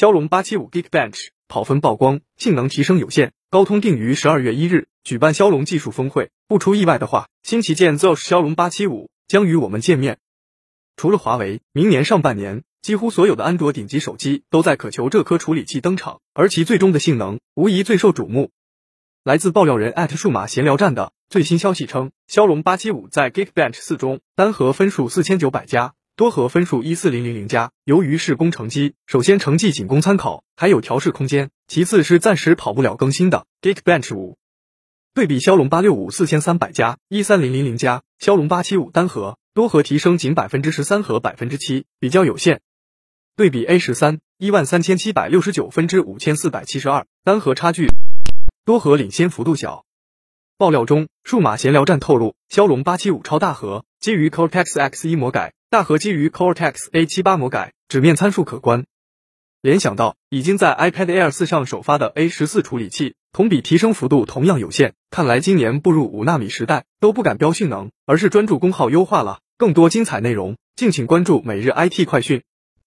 [0.00, 3.34] 骁龙八七五 Geekbench 跑分曝光，性能提升有限。
[3.50, 10.16] 高通定于十二月一日举办骁龙技术峰会，不出意外的话，新旗舰 ZOS 骁龙八七五将与我们见面。
[10.96, 18.52] 除了华为，明年上半年几乎所有的安卓顶级手机都在渴求这颗处理器登场，而其最终的性能无疑最受瞩目。
[19.22, 27.72] 来自爆料人数码闲聊站的最新消息称，骁龙八七五在 Geekbench 四中单核分数四千九百加，多核分数一四零零零加。
[27.84, 31.48] 由于是工程机，首先成绩仅供参考，还有调试空间。
[31.66, 34.36] 其次是暂时跑不了更新的 Geekbench 五。
[35.14, 42.60] 对比骁龙八六五四千三百加，一三零零零加，骁龙八七五单核多核提升仅百分之十三和百分之七，比较有限。
[43.34, 47.86] 对比 A 十三一万三千七百六十九分之五千四百七十二，单核差距。
[48.66, 49.86] 多核领先幅度小。
[50.58, 58.86] 爆料中，数码闲聊站透露，骁龙八七五超大核基于 Cortex X 一魔改，大核基于 Cortex A78 魔改，纸面参数可观。
[59.62, 64.94] 联想到已经在 iPad Air 四上首发的 A14 处理器，同比提升幅度同样有限。
[65.10, 69.42] 看来今年步入五纳米时代，都不敢标性能，而是专注功耗优化了。
[69.58, 72.42] 更多精彩内容，敬请关注每日 IT 快讯。